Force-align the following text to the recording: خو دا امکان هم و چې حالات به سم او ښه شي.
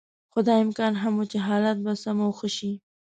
خو 0.31 0.39
دا 0.47 0.53
امکان 0.63 0.93
هم 1.01 1.13
و 1.17 1.23
چې 1.31 1.37
حالات 1.47 1.77
به 1.85 1.93
سم 2.03 2.17
او 2.25 2.31
ښه 2.39 2.49
شي. 2.57 2.71